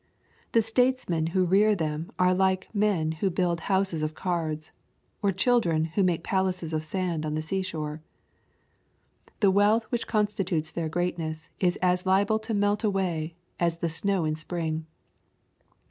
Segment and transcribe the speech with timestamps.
[0.53, 4.71] The statesmen who rear them are like men who build houses of cards,
[5.21, 8.01] or children, who make palaces of sand on the sea shore.
[9.41, 14.25] The wealth which constitutes their greatness is as liable to melt away as the snow
[14.25, 14.87] in spring.